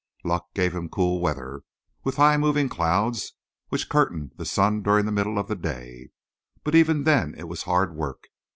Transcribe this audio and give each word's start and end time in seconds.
Luck 0.23 0.51
gave 0.55 0.73
him 0.73 0.89
cool 0.89 1.21
weather, 1.21 1.61
with 2.03 2.15
high 2.15 2.35
moving 2.35 2.69
clouds, 2.69 3.33
which 3.69 3.87
curtained 3.87 4.31
the 4.35 4.45
sun 4.47 4.81
during 4.81 5.05
the 5.05 5.11
middle 5.11 5.37
of 5.37 5.47
the 5.47 5.55
day, 5.55 6.09
but 6.63 6.73
even 6.73 7.03
then 7.03 7.35
it 7.37 7.47
was 7.47 7.61
hard 7.61 7.93
work. 7.95 8.29